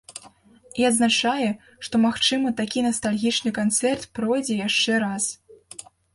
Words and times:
І 0.83 0.85
адзначае, 0.91 1.49
што 1.87 1.95
магчыма, 2.05 2.55
такі 2.63 2.83
настальгічны 2.87 3.55
канцэрт 3.61 4.09
пройдзе 4.19 4.61
яшчэ 4.67 5.01
раз. 5.07 5.23